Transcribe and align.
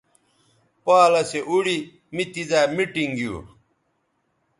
پالسے 0.83 1.39
اوڑی 1.49 1.77
می 2.15 2.23
تیزائ 2.33 2.63
میٹنگ 2.75 3.13
گیو 3.17 3.35